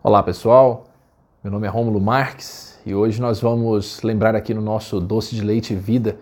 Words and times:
Olá 0.00 0.22
pessoal, 0.22 0.86
meu 1.42 1.50
nome 1.52 1.66
é 1.66 1.70
Rômulo 1.70 2.00
Marques 2.00 2.78
e 2.86 2.94
hoje 2.94 3.20
nós 3.20 3.40
vamos 3.40 4.00
lembrar 4.02 4.36
aqui 4.36 4.54
no 4.54 4.62
nosso 4.62 5.00
Doce 5.00 5.34
de 5.34 5.42
Leite 5.42 5.74
Vida 5.74 6.20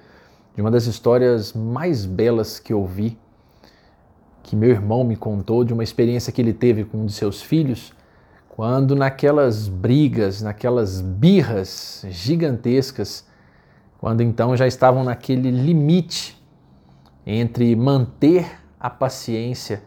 de 0.55 0.63
uma 0.63 0.71
das 0.71 0.87
histórias 0.87 1.53
mais 1.53 2.07
belas 2.07 2.59
que 2.59 2.73
eu 2.73 2.87
vi, 2.87 3.19
que 4.43 4.57
meu 4.57 4.71
irmão 4.71 5.05
me 5.05 5.15
contou 5.15 5.63
de 5.63 5.75
uma 5.75 5.85
experiência 5.85 6.33
que 6.33 6.41
ele 6.41 6.55
teve 6.55 6.85
com 6.85 7.03
um 7.03 7.07
de 7.07 7.13
seus 7.13 7.43
filhos, 7.43 7.93
quando 8.49 8.97
naquelas 8.97 9.69
brigas, 9.69 10.41
naquelas 10.41 11.03
birras 11.03 12.03
gigantescas, 12.09 13.27
quando 13.99 14.23
então 14.23 14.57
já 14.57 14.67
estavam 14.67 15.05
naquele 15.05 15.51
limite 15.51 16.43
entre 17.27 17.77
manter 17.77 18.59
a 18.81 18.89
paciência 18.89 19.83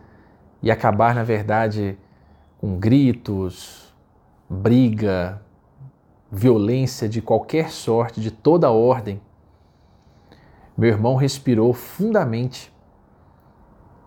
e 0.62 0.70
acabar, 0.70 1.16
na 1.16 1.24
verdade, 1.24 1.98
com 2.60 2.78
gritos, 2.78 3.94
briga, 4.50 5.42
violência 6.29 7.07
de 7.07 7.21
qualquer 7.21 7.71
sorte, 7.71 8.20
de 8.20 8.29
toda 8.29 8.70
ordem, 8.70 9.21
meu 10.78 10.89
irmão 10.89 11.16
respirou 11.16 11.74
fundamente 11.74 12.71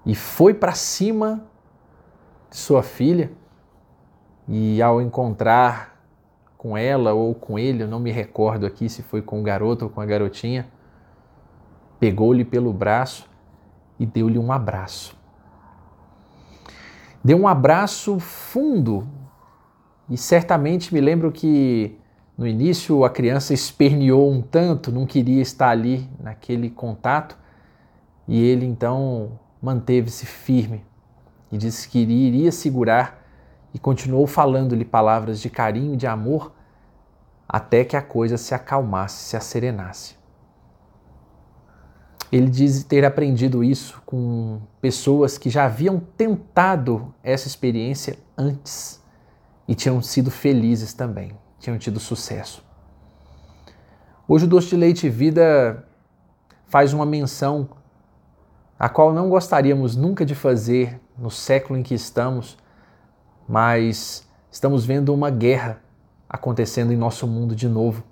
e 0.05 0.15
foi 0.15 0.55
para 0.55 0.73
cima 0.73 1.45
de 2.51 2.57
sua 2.57 2.83
filha. 2.83 3.31
E 4.49 4.83
ao 4.83 5.01
encontrar 5.01 6.03
com 6.57 6.77
ela 6.77 7.13
ou 7.13 7.35
com 7.35 7.59
ele, 7.59 7.83
eu 7.83 7.89
não 7.89 8.01
me 8.01 8.11
recordo 8.11 8.67
aqui 8.67 8.89
se 8.89 9.03
foi 9.03 9.23
com 9.23 9.41
o 9.41 9.43
garoto 9.43 9.85
ou 9.85 9.91
com 9.91 10.01
a 10.01 10.07
garotinha, 10.07 10.67
pegou-lhe 12.01 12.45
pelo 12.45 12.73
braço 12.73 13.29
e 13.99 14.07
deu-lhe 14.07 14.39
um 14.39 14.53
abraço. 14.53 15.17
Deu 17.25 17.39
um 17.39 17.47
abraço 17.47 18.19
fundo 18.19 19.07
e 20.11 20.17
certamente 20.17 20.93
me 20.93 21.01
lembro 21.01 21.31
que 21.31 21.97
no 22.37 22.47
início 22.47 23.05
a 23.05 23.11
criança 23.11 23.55
esperneou 23.55 24.29
um 24.31 24.43
tanto, 24.43 24.91
não 24.91 25.07
queria 25.07 25.41
estar 25.41 25.69
ali 25.69 26.11
naquele 26.19 26.69
contato 26.69 27.39
e 28.27 28.43
ele 28.43 28.67
então 28.67 29.39
manteve-se 29.63 30.27
firme 30.27 30.85
e 31.53 31.57
disse 31.57 31.89
que 31.89 32.01
iria 32.01 32.51
segurar 32.51 33.23
e 33.73 33.79
continuou 33.79 34.27
falando-lhe 34.27 34.85
palavras 34.85 35.41
de 35.41 35.49
carinho 35.49 35.95
e 35.95 35.97
de 35.97 36.09
amor 36.09 36.53
até 37.49 37.85
que 37.85 37.97
a 37.97 38.03
coisa 38.03 38.37
se 38.37 38.55
acalmasse, 38.55 39.29
se 39.29 39.37
acerenasse. 39.37 40.22
Ele 42.33 42.49
diz 42.49 42.83
ter 42.83 43.05
aprendido 43.05 43.63
isso 43.63 44.03
com 44.07 44.63
pessoas 44.81 45.37
que 45.37 45.51
já 45.51 45.67
haviam 45.67 46.01
tentado 46.17 47.15
essa 47.23 47.47
experiência 47.47 48.19
antes 48.35 49.03
e 49.69 49.75
tinham 49.75 50.01
sido 50.01 50.31
felizes 50.31 50.95
também, 50.95 51.33
tinham 51.59 51.77
tido 51.77 52.01
sucesso. 52.01 52.65
Hoje 54.27 54.47
o 54.47 54.49
Doce 54.49 54.69
de 54.69 54.77
Leite 54.77 55.11
Vida 55.11 55.87
faz 56.69 56.95
uma 56.95 57.05
menção 57.05 57.69
a 58.79 58.89
qual 58.89 59.13
não 59.13 59.29
gostaríamos 59.29 59.95
nunca 59.95 60.25
de 60.25 60.35
fazer 60.35 60.99
no 61.19 61.31
século 61.31 61.79
em 61.79 61.83
que 61.83 61.95
estamos, 61.95 62.57
mas 63.47 64.27
estamos 64.51 64.87
vendo 64.87 65.13
uma 65.13 65.29
guerra 65.29 65.83
acontecendo 66.27 66.95
em 66.95 66.97
nosso 66.97 67.27
mundo 67.27 67.55
de 67.55 67.69
novo, 67.69 68.03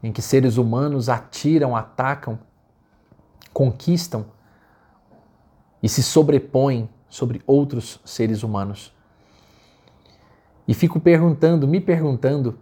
em 0.00 0.12
que 0.12 0.22
seres 0.22 0.56
humanos 0.56 1.08
atiram, 1.08 1.74
atacam 1.74 2.38
conquistam 3.52 4.26
e 5.82 5.88
se 5.88 6.02
sobrepõem 6.02 6.88
sobre 7.08 7.42
outros 7.46 8.00
seres 8.04 8.42
humanos. 8.42 8.92
E 10.66 10.74
fico 10.74 11.00
perguntando, 11.00 11.66
me 11.66 11.80
perguntando, 11.80 12.58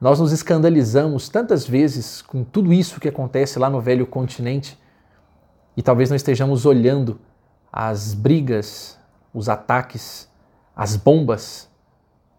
nós 0.00 0.18
nos 0.18 0.32
escandalizamos 0.32 1.28
tantas 1.28 1.66
vezes 1.66 2.22
com 2.22 2.42
tudo 2.42 2.72
isso 2.72 2.98
que 2.98 3.08
acontece 3.08 3.58
lá 3.58 3.68
no 3.68 3.80
velho 3.80 4.06
continente 4.06 4.78
e 5.76 5.82
talvez 5.82 6.08
não 6.10 6.16
estejamos 6.16 6.66
olhando 6.66 7.20
as 7.72 8.14
brigas, 8.14 8.98
os 9.32 9.48
ataques, 9.48 10.28
as 10.74 10.96
bombas 10.96 11.70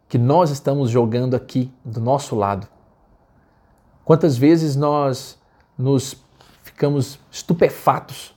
que 0.10 0.18
nós 0.18 0.52
estamos 0.52 0.90
jogando 0.90 1.36
aqui 1.36 1.72
do 1.84 2.00
nosso 2.00 2.36
lado. 2.36 2.68
Quantas 4.04 4.38
vezes 4.38 4.76
nós 4.76 5.40
nos 5.78 6.23
ficamos 6.64 7.20
estupefatos 7.30 8.34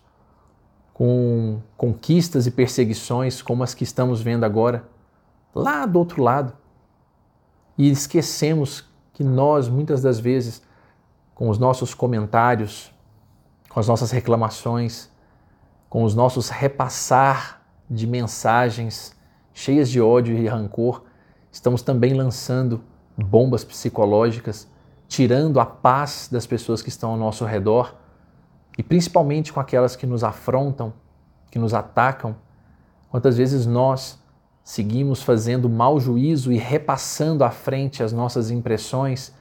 com 0.93 1.61
conquistas 1.77 2.47
e 2.47 2.51
perseguições 2.51 3.41
como 3.41 3.63
as 3.63 3.73
que 3.73 3.85
estamos 3.85 4.21
vendo 4.21 4.45
agora, 4.45 4.89
lá 5.55 5.87
do 5.87 5.99
outro 5.99 6.23
lado. 6.23 6.53
E 7.79 7.91
esquecemos 7.91 8.85
que 9.13 9.23
nós, 9.23 9.69
muitas 9.69 10.03
das 10.03 10.19
vezes, 10.19 10.63
com 11.35 11.49
os 11.49 11.59
nossos 11.59 11.95
comentários, 11.95 12.91
com 13.69 13.79
as 13.79 13.87
nossas 13.87 14.11
reclamações, 14.11 15.11
com 15.89 16.03
os 16.03 16.15
nossos 16.15 16.49
repassar 16.49 17.63
de 17.89 18.07
mensagens 18.07 19.15
cheias 19.53 19.89
de 19.89 20.01
ódio 20.01 20.37
e 20.37 20.47
rancor, 20.47 21.05
estamos 21.53 21.81
também 21.81 22.15
lançando 22.15 22.83
bombas 23.17 23.65
psicológicas, 23.65 24.69
tirando 25.09 25.61
a 25.61 25.67
paz 25.67 26.29
das 26.31 26.47
pessoas 26.47 26.83
que 26.83 26.89
estão 26.89 27.11
ao 27.11 27.17
nosso 27.17 27.45
redor 27.45 27.95
e 28.77 28.83
principalmente 28.83 29.53
com 29.53 29.61
aquelas 29.61 29.97
que 29.97 30.07
nos 30.07 30.23
afrontam, 30.23 30.93
que 31.51 31.59
nos 31.59 31.73
atacam, 31.73 32.37
quantas 33.11 33.37
vezes 33.37 33.67
nós 33.67 34.19
seguimos 34.63 35.23
fazendo 35.23 35.69
mau 35.69 35.99
juízo 36.01 36.53
e 36.53 36.59
repassando 36.59 37.45
à 37.45 37.51
frente 37.51 38.03
as 38.03 38.13
nossas 38.13 38.51
impressões, 38.51 39.33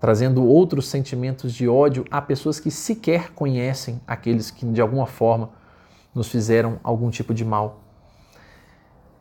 trazendo 0.00 0.44
outros 0.44 0.88
sentimentos 0.88 1.52
de 1.52 1.68
ódio 1.68 2.04
a 2.10 2.20
pessoas 2.20 2.58
que 2.58 2.70
sequer 2.70 3.30
conhecem 3.32 4.00
aqueles 4.06 4.50
que 4.50 4.66
de 4.66 4.80
alguma 4.80 5.06
forma 5.06 5.50
nos 6.14 6.28
fizeram 6.28 6.80
algum 6.82 7.10
tipo 7.10 7.32
de 7.32 7.44
mal. 7.44 7.80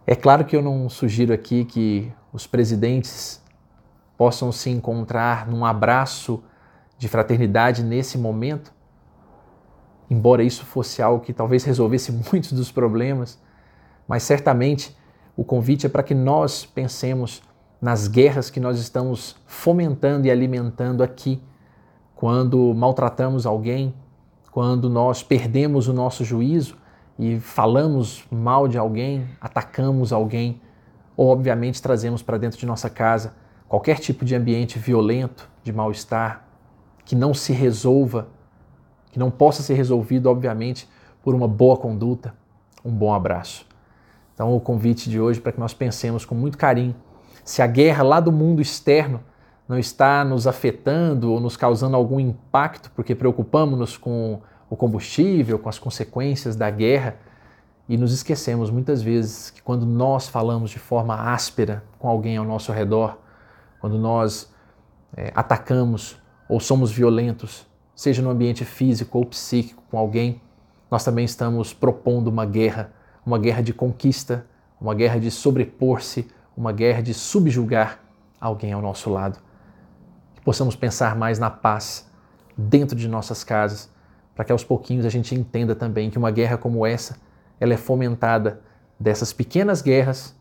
É 0.07 0.15
claro 0.15 0.45
que 0.45 0.55
eu 0.55 0.61
não 0.61 0.89
sugiro 0.89 1.33
aqui 1.33 1.63
que 1.63 2.11
os 2.33 2.47
presidentes 2.47 3.41
possam 4.17 4.51
se 4.51 4.69
encontrar 4.69 5.47
num 5.47 5.65
abraço 5.65 6.43
de 6.97 7.07
fraternidade 7.07 7.83
nesse 7.83 8.17
momento, 8.17 8.73
embora 10.11 10.43
isso 10.43 10.65
fosse 10.65 11.01
algo 11.01 11.23
que 11.23 11.31
talvez 11.31 11.63
resolvesse 11.63 12.11
muitos 12.29 12.51
dos 12.51 12.69
problemas, 12.69 13.39
mas 14.05 14.23
certamente 14.23 14.95
o 15.37 15.43
convite 15.45 15.85
é 15.85 15.89
para 15.89 16.03
que 16.03 16.13
nós 16.13 16.65
pensemos 16.65 17.41
nas 17.81 18.09
guerras 18.09 18.49
que 18.49 18.59
nós 18.59 18.77
estamos 18.77 19.37
fomentando 19.47 20.27
e 20.27 20.31
alimentando 20.31 21.01
aqui, 21.01 21.41
quando 22.13 22.73
maltratamos 22.75 23.45
alguém, 23.45 23.95
quando 24.51 24.89
nós 24.89 25.23
perdemos 25.23 25.87
o 25.87 25.93
nosso 25.93 26.25
juízo 26.25 26.77
e 27.17 27.39
falamos 27.39 28.25
mal 28.29 28.67
de 28.67 28.77
alguém, 28.77 29.27
atacamos 29.39 30.11
alguém, 30.11 30.61
ou 31.15 31.29
obviamente 31.29 31.81
trazemos 31.81 32.21
para 32.21 32.37
dentro 32.37 32.59
de 32.59 32.65
nossa 32.65 32.89
casa 32.89 33.33
qualquer 33.67 33.97
tipo 33.97 34.25
de 34.25 34.35
ambiente 34.35 34.77
violento, 34.77 35.49
de 35.63 35.71
mal-estar, 35.71 36.45
que 37.05 37.15
não 37.15 37.33
se 37.33 37.53
resolva 37.53 38.27
que 39.11 39.19
não 39.19 39.29
possa 39.29 39.61
ser 39.61 39.73
resolvido, 39.73 40.29
obviamente, 40.29 40.87
por 41.23 41.35
uma 41.35 41.47
boa 41.47 41.77
conduta, 41.77 42.33
um 42.83 42.91
bom 42.91 43.13
abraço. 43.13 43.65
Então, 44.33 44.55
o 44.55 44.59
convite 44.59 45.09
de 45.09 45.19
hoje 45.19 45.39
para 45.39 45.51
que 45.51 45.59
nós 45.59 45.73
pensemos 45.73 46.25
com 46.25 46.33
muito 46.33 46.57
carinho 46.57 46.95
se 47.43 47.61
a 47.61 47.67
guerra 47.67 48.03
lá 48.03 48.19
do 48.19 48.31
mundo 48.31 48.61
externo 48.61 49.21
não 49.67 49.77
está 49.77 50.23
nos 50.23 50.47
afetando 50.47 51.31
ou 51.31 51.39
nos 51.39 51.55
causando 51.55 51.95
algum 51.95 52.19
impacto, 52.19 52.91
porque 52.95 53.15
preocupamos-nos 53.15 53.97
com 53.97 54.41
o 54.69 54.75
combustível, 54.75 55.59
com 55.59 55.69
as 55.69 55.79
consequências 55.79 56.55
da 56.55 56.69
guerra 56.69 57.17
e 57.87 57.97
nos 57.97 58.13
esquecemos 58.13 58.69
muitas 58.69 59.01
vezes 59.01 59.49
que 59.49 59.61
quando 59.61 59.85
nós 59.85 60.27
falamos 60.27 60.71
de 60.71 60.79
forma 60.79 61.33
áspera 61.33 61.83
com 61.99 62.07
alguém 62.07 62.37
ao 62.37 62.45
nosso 62.45 62.71
redor, 62.71 63.17
quando 63.79 63.97
nós 63.97 64.51
é, 65.15 65.31
atacamos 65.35 66.17
ou 66.47 66.59
somos 66.59 66.91
violentos, 66.91 67.67
seja 67.95 68.21
no 68.21 68.29
ambiente 68.29 68.65
físico 68.65 69.17
ou 69.17 69.25
psíquico 69.25 69.83
com 69.89 69.97
alguém, 69.97 70.41
nós 70.89 71.03
também 71.03 71.25
estamos 71.25 71.73
propondo 71.73 72.27
uma 72.27 72.45
guerra, 72.45 72.91
uma 73.25 73.37
guerra 73.37 73.61
de 73.61 73.73
conquista, 73.73 74.45
uma 74.79 74.93
guerra 74.93 75.19
de 75.19 75.31
sobrepor-se, 75.31 76.27
uma 76.55 76.71
guerra 76.71 77.01
de 77.01 77.13
subjugar 77.13 77.99
alguém 78.39 78.73
ao 78.73 78.81
nosso 78.81 79.09
lado. 79.09 79.39
Que 80.35 80.41
possamos 80.41 80.75
pensar 80.75 81.15
mais 81.15 81.39
na 81.39 81.49
paz 81.49 82.09
dentro 82.57 82.95
de 82.95 83.07
nossas 83.07 83.43
casas, 83.43 83.89
para 84.35 84.43
que 84.43 84.51
aos 84.51 84.63
pouquinhos 84.63 85.05
a 85.05 85.09
gente 85.09 85.35
entenda 85.35 85.75
também 85.75 86.09
que 86.09 86.17
uma 86.17 86.31
guerra 86.31 86.57
como 86.57 86.85
essa, 86.85 87.17
ela 87.59 87.73
é 87.73 87.77
fomentada 87.77 88.61
dessas 88.99 89.31
pequenas 89.31 89.81
guerras 89.81 90.35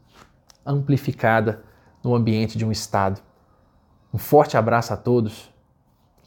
amplificada 0.65 1.63
no 2.03 2.15
ambiente 2.15 2.57
de 2.57 2.65
um 2.65 2.73
estado. 2.73 3.21
Um 4.13 4.19
forte 4.19 4.57
abraço 4.57 4.93
a 4.93 4.97
todos 4.97 5.50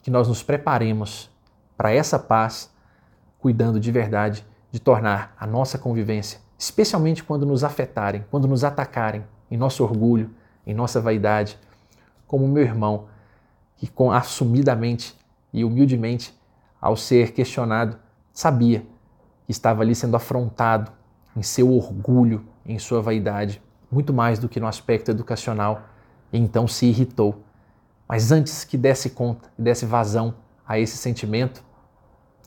que 0.04 0.10
nós 0.10 0.28
nos 0.28 0.42
preparemos 0.42 1.30
para 1.78 1.90
essa 1.90 2.18
paz, 2.18 2.70
cuidando 3.38 3.80
de 3.80 3.90
verdade 3.90 4.46
de 4.70 4.78
tornar 4.78 5.34
a 5.40 5.46
nossa 5.46 5.78
convivência, 5.78 6.40
especialmente 6.58 7.24
quando 7.24 7.46
nos 7.46 7.64
afetarem, 7.64 8.22
quando 8.30 8.46
nos 8.46 8.64
atacarem, 8.64 9.24
em 9.50 9.56
nosso 9.56 9.82
orgulho, 9.82 10.30
em 10.66 10.74
nossa 10.74 11.00
vaidade, 11.00 11.58
como 12.26 12.46
meu 12.46 12.62
irmão, 12.62 13.06
que 13.78 13.86
com 13.86 14.12
assumidamente 14.12 15.16
e 15.50 15.64
humildemente, 15.64 16.38
ao 16.78 16.98
ser 16.98 17.32
questionado, 17.32 17.96
sabia 18.30 18.80
que 19.46 19.52
estava 19.52 19.80
ali 19.80 19.94
sendo 19.94 20.16
afrontado 20.16 20.92
em 21.34 21.42
seu 21.42 21.72
orgulho, 21.72 22.44
em 22.66 22.78
sua 22.78 23.00
vaidade, 23.00 23.62
muito 23.90 24.12
mais 24.12 24.38
do 24.38 24.50
que 24.50 24.60
no 24.60 24.66
aspecto 24.66 25.10
educacional, 25.10 25.82
e 26.30 26.38
então 26.38 26.68
se 26.68 26.84
irritou. 26.84 27.42
Mas 28.08 28.30
antes 28.30 28.64
que 28.64 28.76
desse 28.76 29.10
conta 29.10 29.50
e 29.58 29.62
desse 29.62 29.86
vazão 29.86 30.34
a 30.66 30.78
esse 30.78 30.96
sentimento, 30.96 31.64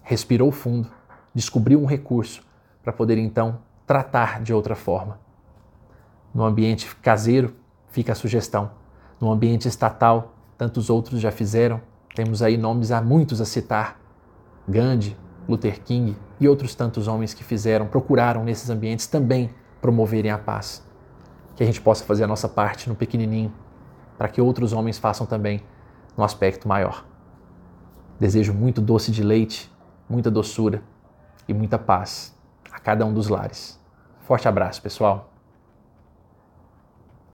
respirou 0.03 0.51
fundo, 0.51 0.89
descobriu 1.33 1.81
um 1.81 1.85
recurso 1.85 2.41
para 2.83 2.93
poder 2.93 3.17
então 3.17 3.59
tratar 3.85 4.41
de 4.41 4.53
outra 4.53 4.75
forma. 4.75 5.19
No 6.33 6.43
ambiente 6.43 6.93
caseiro, 6.97 7.55
fica 7.89 8.11
a 8.11 8.15
sugestão. 8.15 8.71
No 9.19 9.31
ambiente 9.31 9.67
estatal, 9.67 10.35
tantos 10.57 10.89
outros 10.89 11.19
já 11.19 11.31
fizeram. 11.31 11.81
Temos 12.15 12.41
aí 12.41 12.57
nomes 12.57 12.91
há 12.91 13.01
muitos 13.01 13.41
a 13.41 13.45
citar: 13.45 13.99
Gandhi, 14.67 15.17
Luther 15.47 15.81
King 15.81 16.15
e 16.39 16.47
outros 16.47 16.75
tantos 16.75 17.07
homens 17.07 17.33
que 17.33 17.43
fizeram, 17.43 17.87
procuraram 17.87 18.43
nesses 18.43 18.69
ambientes 18.69 19.07
também 19.07 19.49
promoverem 19.81 20.31
a 20.31 20.37
paz. 20.37 20.83
Que 21.55 21.63
a 21.63 21.65
gente 21.65 21.81
possa 21.81 22.03
fazer 22.03 22.25
a 22.25 22.27
nossa 22.27 22.47
parte 22.47 22.87
no 22.87 22.95
pequenininho, 22.95 23.51
para 24.17 24.27
que 24.27 24.41
outros 24.41 24.73
homens 24.73 24.97
façam 24.97 25.25
também 25.25 25.61
no 26.17 26.23
aspecto 26.23 26.67
maior. 26.67 27.05
Desejo 28.19 28.53
muito 28.53 28.81
doce 28.81 29.11
de 29.11 29.21
leite, 29.21 29.71
muita 30.09 30.31
doçura 30.31 30.81
e 31.47 31.53
muita 31.53 31.77
paz 31.77 32.35
a 32.71 32.79
cada 32.79 33.05
um 33.05 33.13
dos 33.13 33.27
lares. 33.27 33.79
Forte 34.21 34.47
abraço, 34.47 34.81
pessoal! 34.81 35.36